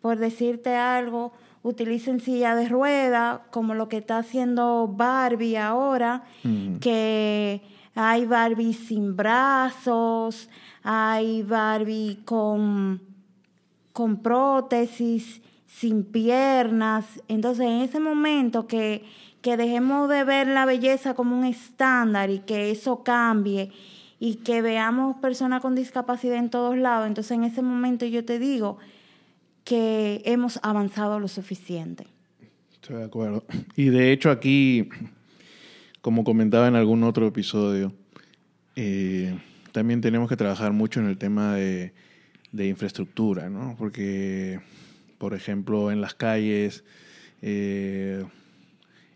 [0.01, 6.23] por decirte algo, utilicen silla de rueda, como lo que está haciendo Barbie ahora,
[6.79, 7.61] que
[7.93, 10.49] hay Barbie sin brazos,
[10.83, 13.01] hay Barbie con,
[13.91, 17.05] con prótesis, sin piernas.
[17.27, 19.03] Entonces, en ese momento que
[19.41, 23.71] que dejemos de ver la belleza como un estándar y que eso cambie
[24.19, 28.37] y que veamos personas con discapacidad en todos lados, entonces en ese momento yo te
[28.37, 28.77] digo
[29.63, 32.05] que hemos avanzado lo suficiente.
[32.73, 33.43] Estoy de acuerdo.
[33.75, 34.89] Y de hecho aquí,
[36.01, 37.93] como comentaba en algún otro episodio,
[38.75, 39.39] eh,
[39.71, 41.93] también tenemos que trabajar mucho en el tema de,
[42.51, 43.75] de infraestructura, ¿no?
[43.77, 44.59] Porque,
[45.17, 46.83] por ejemplo, en las calles...
[47.41, 48.23] Eh,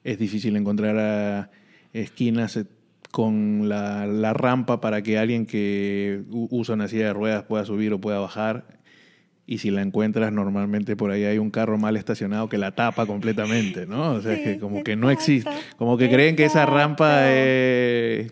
[0.05, 1.49] es difícil encontrar a
[1.91, 2.65] esquinas eh,
[3.11, 7.99] con la, rampa para que alguien que usa una silla de ruedas pueda subir o
[7.99, 8.65] pueda bajar.
[9.47, 13.05] Y si la encuentras, normalmente por ahí hay un carro mal estacionado que la tapa
[13.05, 14.13] completamente, ¿no?
[14.13, 18.31] O sea, es que como que no existe, como que creen que esa rampa eh,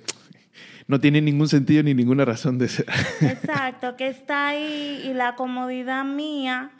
[0.87, 2.85] no tiene ningún sentido ni ninguna razón de ser.
[3.21, 6.71] Exacto, que está ahí y la comodidad mía,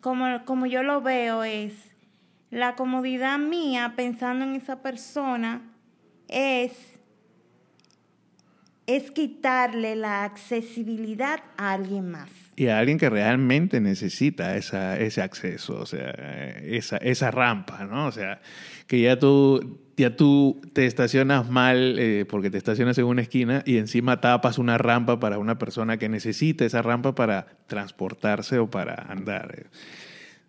[0.00, 1.87] como, como yo lo veo, es
[2.50, 5.62] la comodidad mía pensando en esa persona
[6.28, 6.72] es,
[8.86, 12.30] es quitarle la accesibilidad a alguien más.
[12.56, 16.10] Y a alguien que realmente necesita esa, ese acceso, o sea,
[16.62, 18.06] esa, esa rampa, ¿no?
[18.06, 18.40] O sea,
[18.86, 23.62] que ya tú, ya tú te estacionas mal eh, porque te estacionas en una esquina
[23.64, 28.70] y encima tapas una rampa para una persona que necesita esa rampa para transportarse o
[28.70, 29.66] para andar.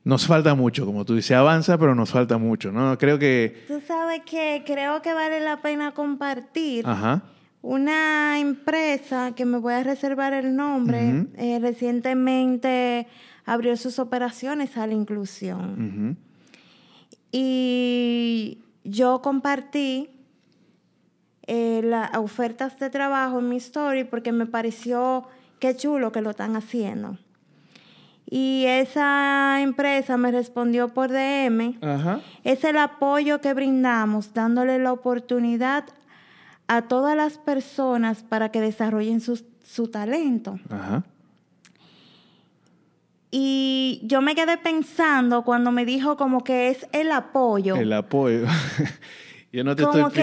[0.03, 2.97] Nos falta mucho, como tú dices, avanza, pero nos falta mucho, ¿no?
[2.97, 3.65] Creo que...
[3.67, 7.23] Tú sabes que creo que vale la pena compartir Ajá.
[7.62, 13.07] una empresa que me voy a reservar el nombre, eh, recientemente
[13.45, 16.17] abrió sus operaciones a la inclusión.
[17.31, 20.09] Y yo compartí
[21.45, 25.27] eh, las ofertas de trabajo en mi story porque me pareció
[25.59, 27.17] que chulo que lo están haciendo.
[28.31, 31.77] Y esa empresa me respondió por DM.
[31.81, 32.21] Ajá.
[32.43, 35.85] Es el apoyo que brindamos, dándole la oportunidad
[36.67, 40.59] a todas las personas para que desarrollen su, su talento.
[40.69, 41.03] Ajá.
[43.31, 47.75] Y yo me quedé pensando cuando me dijo como que es el apoyo.
[47.75, 48.45] El apoyo.
[49.51, 50.21] Yo no te Como estoy que-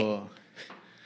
[0.00, 0.30] pidiendo...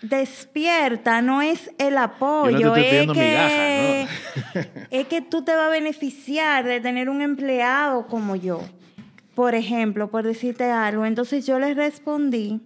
[0.02, 5.42] Despierta, no es el apoyo, Yo no te estoy es, que, migaja, es que tú
[5.42, 8.60] te vas a beneficiar de tener un empleado como yo,
[9.34, 11.06] por ejemplo, por decirte algo.
[11.06, 12.60] Entonces yo les respondí,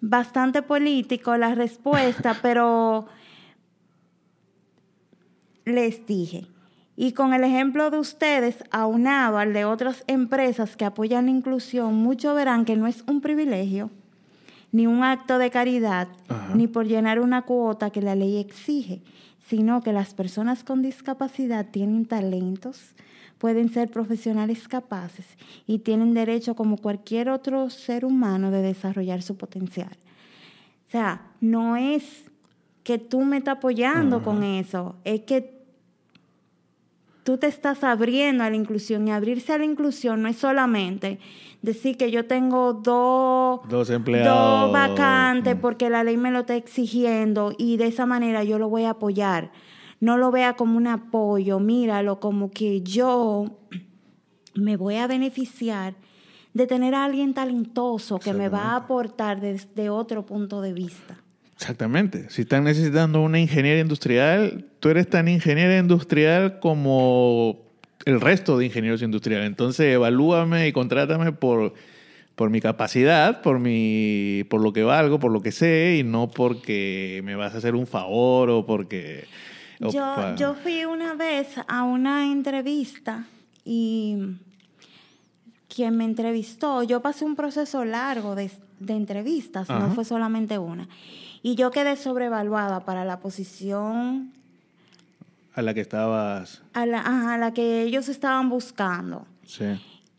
[0.00, 3.06] bastante político la respuesta, pero
[5.64, 6.46] les dije,
[6.96, 11.94] y con el ejemplo de ustedes, aunado al de otras empresas que apoyan la inclusión,
[11.94, 13.90] muchos verán que no es un privilegio,
[14.76, 16.54] ni un acto de caridad, Ajá.
[16.54, 19.00] ni por llenar una cuota que la ley exige,
[19.48, 22.94] sino que las personas con discapacidad tienen talentos,
[23.38, 25.24] pueden ser profesionales capaces
[25.66, 29.96] y tienen derecho como cualquier otro ser humano de desarrollar su potencial.
[30.88, 32.26] O sea, no es
[32.82, 35.55] que tú me estás apoyando con eso, es que
[37.26, 41.18] tú te estás abriendo a la inclusión y abrirse a la inclusión no es solamente
[41.60, 44.62] decir que yo tengo dos, Dos empleados.
[44.62, 45.60] dos vacantes Mm.
[45.60, 48.90] porque la ley me lo está exigiendo y de esa manera yo lo voy a
[48.90, 49.50] apoyar.
[49.98, 53.58] No lo vea como un apoyo, míralo como que yo
[54.54, 55.94] me voy a beneficiar
[56.54, 61.18] de tener a alguien talentoso que me va a aportar desde otro punto de vista.
[61.56, 62.28] Exactamente.
[62.28, 67.66] Si están necesitando una ingeniera industrial, tú eres tan ingeniera industrial como
[68.04, 69.46] el resto de ingenieros industriales.
[69.46, 71.72] Entonces, evalúame y contrátame por,
[72.34, 76.28] por mi capacidad, por, mi, por lo que valgo, por lo que sé, y no
[76.28, 79.24] porque me vas a hacer un favor o porque...
[79.80, 83.26] Yo, yo fui una vez a una entrevista
[83.64, 84.16] y
[85.68, 89.80] quien me entrevistó, yo pasé un proceso largo de, de entrevistas, Ajá.
[89.80, 90.88] no fue solamente una.
[91.42, 94.32] Y yo quedé sobrevaluada para la posición
[95.54, 96.62] A la que estabas...
[96.72, 97.00] a la,
[97.34, 99.26] a la que ellos estaban buscando.
[99.44, 99.64] Sí.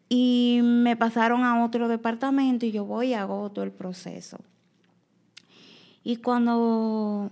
[0.09, 4.37] Y me pasaron a otro departamento y yo voy y hago todo el proceso.
[6.03, 7.29] Y cuando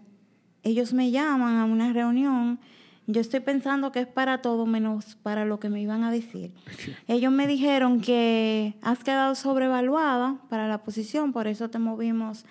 [0.64, 2.60] ellos me llaman a una reunión,
[3.08, 6.52] yo estoy pensando que es para todo menos para lo que me iban a decir.
[7.08, 12.46] Ellos me dijeron que has quedado sobrevaluada para la posición, por eso te movimos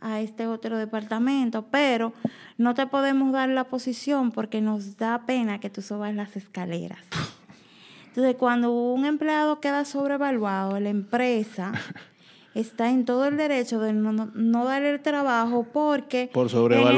[0.00, 2.12] a este otro departamento, pero
[2.58, 7.00] no te podemos dar la posición porque nos da pena que tú subas las escaleras.
[8.08, 11.72] Entonces, cuando un empleado queda sobrevaluado, la empresa
[12.54, 16.52] está en todo el derecho de no, no- no darle el trabajo porque Por en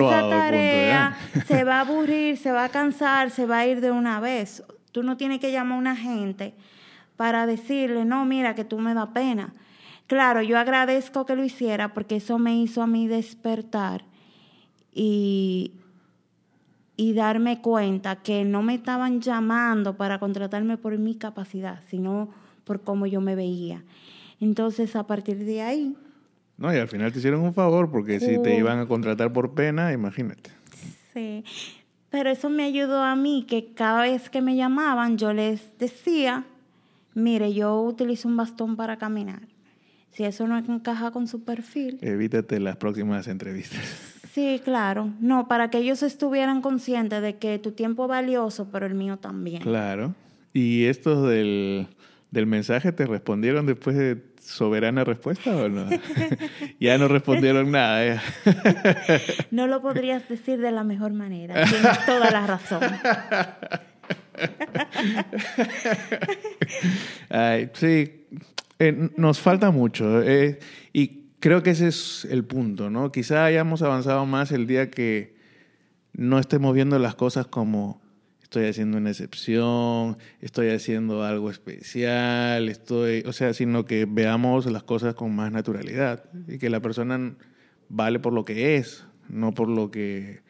[0.06, 3.90] esa tarea se va a aburrir, se va a cansar, se va a ir de
[3.90, 4.62] una vez.
[4.92, 6.54] Tú no tienes que llamar a una gente
[7.16, 9.52] para decirle, no, mira, que tú me da pena.
[10.06, 14.04] Claro, yo agradezco que lo hiciera porque eso me hizo a mí despertar
[14.94, 15.72] y,
[16.96, 22.28] y darme cuenta que no me estaban llamando para contratarme por mi capacidad, sino
[22.64, 23.82] por cómo yo me veía.
[24.42, 25.96] Entonces, a partir de ahí,
[26.58, 28.58] No, y al final te hicieron un favor porque si te Oh.
[28.58, 30.50] iban a contratar por pena, imagínate.
[31.14, 31.44] sí.
[32.10, 36.44] Pero eso me ayudó a mí, que cada vez que me llamaban, yo les decía,
[37.14, 39.40] mire, yo utilizo un bastón para caminar.
[40.10, 43.80] Si eso no encaja con su perfil, Evítate las próximas entrevistas.
[44.34, 45.08] sí, claro.
[45.20, 49.16] No, para que ellos estuvieran conscientes de que tu tiempo es valioso, pero el mío
[49.16, 49.62] también.
[49.62, 50.14] Claro.
[50.52, 51.86] ¿Y estos del,
[52.30, 55.88] del mensaje te respondieron después de soberana respuesta o no?
[56.80, 58.22] ya no respondieron nada.
[59.50, 61.64] No lo podrías decir de la mejor manera.
[61.64, 62.80] Tienes toda la razón.
[67.28, 68.26] Ay, sí,
[68.78, 70.22] eh, nos falta mucho.
[70.22, 70.58] eh,
[70.92, 73.12] y creo que ese es el punto, ¿no?
[73.12, 75.36] Quizá hayamos avanzado más el día que
[76.12, 78.01] no estemos viendo las cosas como
[78.52, 84.82] estoy haciendo una excepción, estoy haciendo algo especial, estoy, o sea, sino que veamos las
[84.82, 87.34] cosas con más naturalidad y que la persona
[87.88, 90.40] vale por lo que es, no por lo que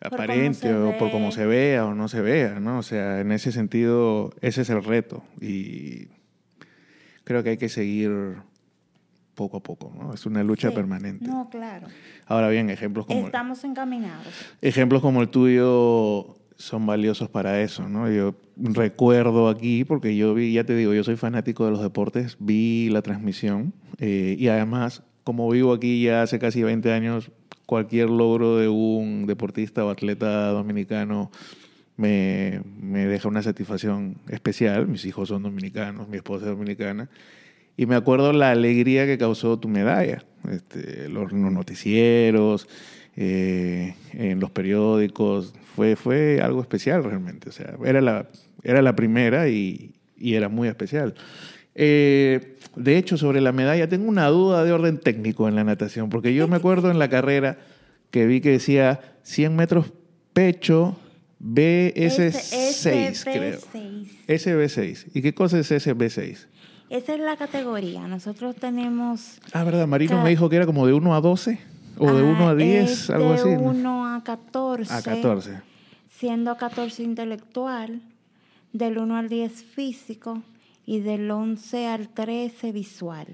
[0.00, 2.78] aparente se o por cómo se vea o no se vea, ¿no?
[2.78, 6.06] O sea, en ese sentido, ese es el reto y
[7.24, 8.36] creo que hay que seguir
[9.34, 10.14] poco a poco, ¿no?
[10.14, 10.74] Es una lucha Sí.
[10.76, 11.26] permanente.
[11.26, 11.88] No, claro.
[12.26, 14.28] Ahora bien, ejemplos como Estamos encaminados.
[14.60, 18.08] ejemplos como el tuyo son valiosos para eso, ¿no?
[18.10, 22.36] Yo recuerdo aquí, porque yo vi, ya te digo, yo soy fanático de los deportes,
[22.38, 27.32] vi la transmisión eh, y además, como vivo aquí ya hace casi 20 años,
[27.66, 31.32] cualquier logro de un deportista o atleta dominicano
[31.96, 34.86] me, me deja una satisfacción especial.
[34.86, 37.10] Mis hijos son dominicanos, mi esposa es dominicana.
[37.76, 40.24] Y me acuerdo la alegría que causó tu medalla.
[40.48, 42.68] Este, los, los noticieros,
[43.16, 45.54] eh, en los periódicos.
[45.74, 47.48] Fue, fue algo especial realmente.
[47.48, 48.28] O sea, era la,
[48.62, 51.14] era la primera y, y era muy especial.
[51.74, 56.10] Eh, de hecho, sobre la medalla, tengo una duda de orden técnico en la natación,
[56.10, 57.58] porque yo me acuerdo en la carrera
[58.10, 59.92] que vi que decía 100 metros
[60.32, 60.96] pecho
[61.42, 63.58] BS6, creo.
[63.58, 64.06] SB6.
[64.28, 65.06] SB6.
[65.14, 66.46] ¿Y qué cosa es SB6?
[66.90, 68.06] Esa es la categoría.
[68.06, 69.40] Nosotros tenemos...
[69.52, 69.86] Ah, ¿verdad?
[69.86, 72.54] Marino me dijo que era como de 1 a 12 o de 1 a ah,
[72.54, 73.48] 10, es algo de así.
[73.50, 73.60] ¿no?
[73.62, 74.92] 1 a 14.
[74.92, 75.60] A 14.
[76.10, 78.00] Siendo 14 intelectual,
[78.72, 80.42] del 1 al 10 físico
[80.86, 83.26] y del 11 al 13 visual.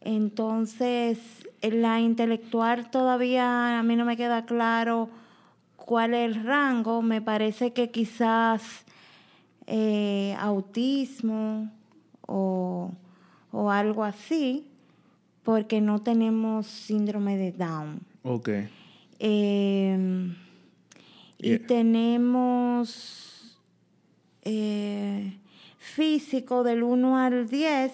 [0.00, 1.18] Entonces,
[1.62, 5.08] en la intelectual todavía a mí no me queda claro
[5.76, 7.00] cuál es el rango.
[7.00, 8.84] Me parece que quizás
[9.66, 11.70] eh, autismo
[12.26, 12.90] o,
[13.50, 14.66] o algo así,
[15.44, 18.00] porque no tenemos síndrome de Down.
[18.22, 18.48] Ok.
[19.20, 20.28] Eh,
[21.38, 21.66] y Yeah.
[21.66, 23.58] tenemos
[24.42, 25.36] eh,
[25.78, 27.92] físico del 1 al 10,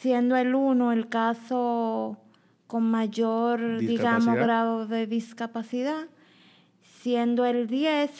[0.00, 2.18] siendo el 1 el caso
[2.66, 6.06] con mayor, digamos, grado de discapacidad,
[7.00, 8.10] siendo el 10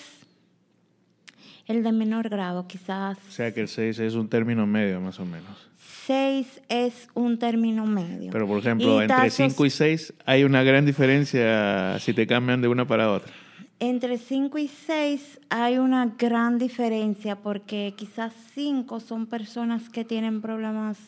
[1.67, 5.19] el de menor grado, quizás O sea que el 6 es un término medio, más
[5.19, 5.71] o menos.
[6.07, 8.31] 6 es un término medio.
[8.31, 12.27] Pero, por ejemplo, Y entre casos- 5 y 6 hay una gran diferencia si te
[12.27, 13.33] cambian de una para otra.
[13.81, 20.41] Entre 5 y 6 hay una gran diferencia porque quizás 5 son personas que tienen
[20.41, 20.99] problemas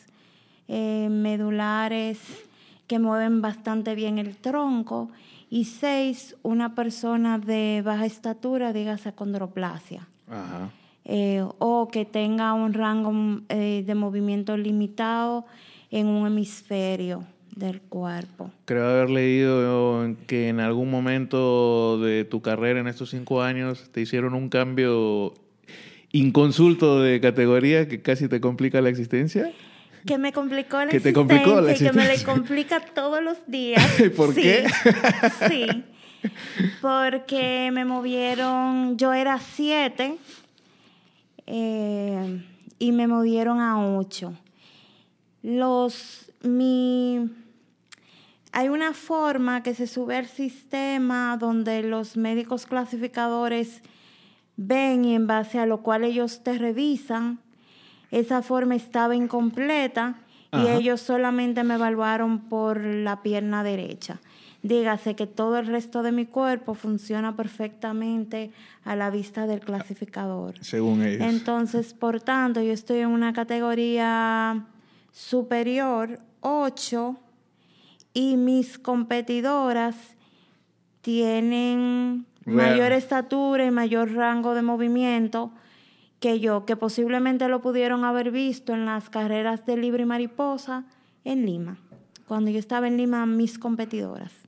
[0.67, 2.19] eh, medulares
[2.87, 5.09] que mueven bastante bien el tronco
[5.49, 10.07] y 6 una persona de baja estatura, dígase condroplasia.
[10.29, 10.69] Ajá.
[11.09, 15.45] Eh, o que tenga un rango mm, eh, de movimiento limitado
[15.89, 17.23] en un hemisferio
[17.55, 18.51] del cuerpo.
[18.65, 24.01] Creo haber leído que en algún momento de tu carrera en estos cinco años te
[24.01, 25.33] hicieron un cambio
[26.11, 29.51] inconsulto de categoría que casi te complica la existencia.
[30.05, 32.33] Que me complicó la Que te complicó la existencia que me existencia.
[32.33, 33.83] complica todos los días.
[34.15, 34.65] ¿Por Sí, qué?
[35.49, 35.83] Sí.
[36.81, 40.15] Porque me movieron, yo era siete
[41.47, 42.43] eh,
[42.77, 44.33] y me movieron a ocho.
[45.41, 47.29] Los, mi,
[48.51, 53.81] hay una forma que se sube al sistema donde los médicos clasificadores
[54.57, 57.39] ven y en base a lo cual ellos te revisan.
[58.11, 60.19] Esa forma estaba incompleta
[60.51, 64.19] y ellos solamente me evaluaron por la pierna derecha.
[64.67, 68.51] Dígase que todo el resto de mi cuerpo funciona perfectamente
[68.83, 70.55] a la vista del clasificador.
[70.61, 71.21] Según ellos.
[71.21, 74.65] Entonces, por tanto, yo estoy en una categoría
[75.11, 77.15] superior 8
[78.13, 79.95] y mis competidoras
[81.01, 82.63] tienen Bueno.
[82.63, 85.51] mayor estatura y mayor rango de movimiento
[86.19, 90.83] que yo, que posiblemente lo pudieron haber visto en las carreras de libre y mariposa
[91.23, 91.77] en Lima.
[92.27, 94.46] Cuando yo estaba en Lima, mis competidoras.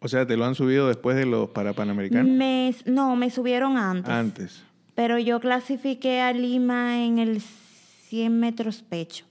[0.00, 2.30] O sea, te lo han subido después de los para Panamericanos.
[2.30, 4.10] Me, no, me subieron antes.
[4.12, 4.62] Antes.
[4.94, 9.24] Pero yo clasifiqué a Lima en el 100 metros pecho.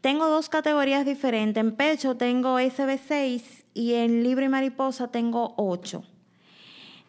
[0.00, 1.60] Tengo dos categorías diferentes.
[1.60, 3.42] En pecho tengo SB6
[3.74, 6.04] y en libre y mariposa tengo 8.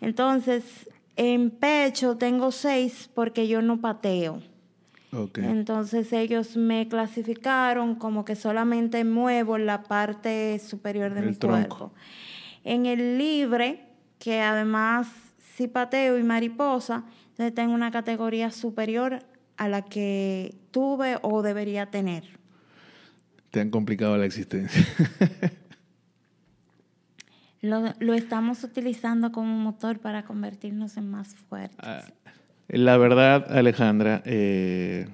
[0.01, 4.41] Entonces, en pecho tengo 6 porque yo no pateo.
[5.11, 5.39] Ok.
[5.39, 11.77] Entonces ellos me clasificaron como que solamente muevo la parte superior de El mi tronco.
[11.77, 11.91] cuerpo.
[12.64, 13.86] En el libre,
[14.20, 15.07] que además
[15.55, 19.20] sí pateo y mariposa, entonces tengo una categoría superior
[19.57, 22.24] a la que tuve o debería tener.
[23.51, 24.86] Te han complicado la existencia.
[27.62, 31.78] Lo, lo estamos utilizando como motor para convertirnos en más fuertes.
[31.80, 32.05] Ah,
[32.70, 35.10] La verdad, Alejandra, eh,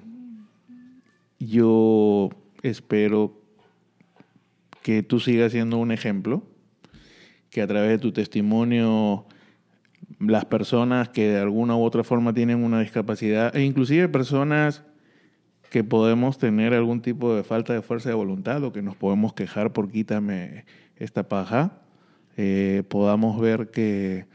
[1.40, 2.30] yo
[2.62, 3.42] espero
[4.82, 6.44] que tú sigas siendo un ejemplo,
[7.56, 9.24] que a través de tu testimonio
[10.20, 14.84] las personas que de alguna u otra forma tienen una discapacidad, e inclusive personas
[15.70, 19.32] que podemos tener algún tipo de falta de fuerza de voluntad o que nos podemos
[19.32, 21.80] quejar por quítame esta paja,
[22.36, 24.26] eh, podamos ver que,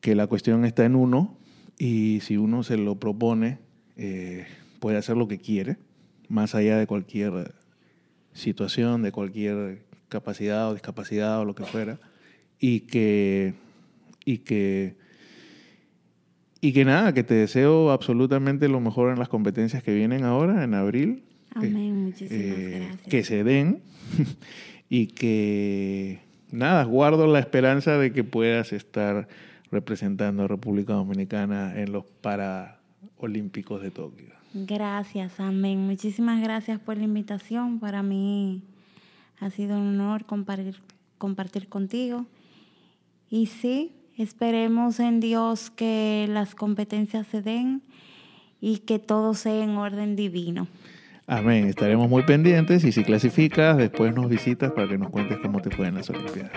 [0.00, 1.38] que la cuestión está en uno
[1.78, 3.60] y si uno se lo propone,
[3.96, 4.48] eh,
[4.80, 5.76] puede hacer lo que quiere,
[6.28, 7.54] más allá de cualquier
[8.32, 11.98] situación, de cualquier capacidad o discapacidad o lo que fuera,
[12.60, 13.54] y que,
[14.24, 14.94] y que,
[16.60, 20.62] y que nada, que te deseo absolutamente lo mejor en las competencias que vienen ahora,
[20.62, 21.24] en abril.
[21.54, 23.08] Amén, muchísimas Eh, gracias.
[23.08, 23.82] que se den
[24.88, 26.20] y que
[26.52, 29.26] nada, guardo la esperanza de que puedas estar
[29.70, 34.28] representando a República Dominicana en los Paraolímpicos de Tokio.
[34.54, 35.78] Gracias, amén.
[35.86, 37.80] Muchísimas gracias por la invitación.
[37.80, 38.62] Para mí
[39.42, 40.76] ha sido un honor compartir,
[41.18, 42.26] compartir contigo.
[43.28, 47.82] Y sí, esperemos en Dios que las competencias se den
[48.60, 50.68] y que todo sea en orden divino.
[51.26, 55.60] Amén, estaremos muy pendientes y si clasificas, después nos visitas para que nos cuentes cómo
[55.60, 56.52] te fue en las Olimpiadas.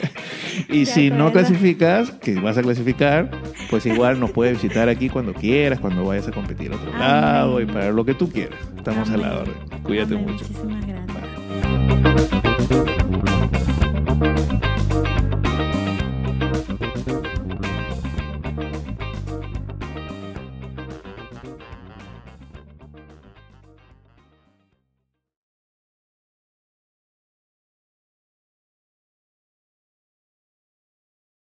[0.68, 3.30] y si no clasificas, que vas a clasificar,
[3.70, 7.00] pues igual nos puedes visitar aquí cuando quieras, cuando vayas a competir a otro Amén.
[7.00, 8.60] lado y para lo que tú quieras.
[8.76, 9.54] Estamos a la orden.
[9.82, 10.26] Cuídate Amén.
[10.26, 10.44] mucho.
[10.44, 10.93] Muchísimas gracias.